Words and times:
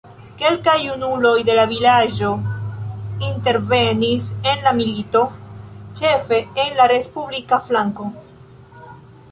Kelkaj 0.37 0.73
junuloj 0.83 1.33
de 1.49 1.57
la 1.59 1.65
vilaĝo 1.73 2.31
intervenis 3.27 4.31
en 4.53 4.67
la 4.69 4.75
milito, 4.81 5.23
ĉefe 6.01 6.43
en 6.67 6.77
la 6.81 6.91
respublika 6.97 7.63
flanko. 7.69 8.11